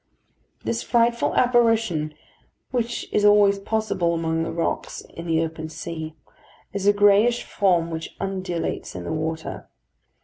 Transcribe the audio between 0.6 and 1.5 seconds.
This frightful